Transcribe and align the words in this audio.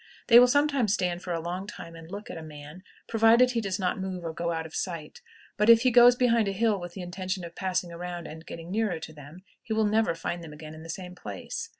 They 0.29 0.39
will 0.39 0.47
sometimes 0.47 0.95
stand 0.95 1.21
for 1.21 1.31
a 1.31 1.39
long 1.39 1.67
time 1.67 1.93
and 1.95 2.09
look 2.09 2.31
at 2.31 2.37
a 2.39 2.41
man, 2.41 2.81
provided 3.07 3.51
he 3.51 3.61
does 3.61 3.77
not 3.77 3.99
move 3.99 4.25
or 4.25 4.33
go 4.33 4.51
out 4.51 4.65
of 4.65 4.73
sight; 4.73 5.21
but 5.57 5.69
if 5.69 5.83
he 5.83 5.91
goes 5.91 6.15
behind 6.15 6.47
a 6.47 6.53
hill 6.53 6.79
with 6.79 6.93
the 6.95 7.01
intention 7.01 7.43
of 7.45 7.53
passing 7.53 7.91
around 7.91 8.25
and 8.25 8.47
getting 8.47 8.71
nearer 8.71 8.97
to 8.99 9.13
them, 9.13 9.43
he 9.61 9.73
will 9.73 9.85
never 9.85 10.15
find 10.15 10.43
them 10.43 10.53
again 10.53 10.73
in 10.73 10.81
the 10.81 10.89
same 10.89 11.13
place. 11.13 11.69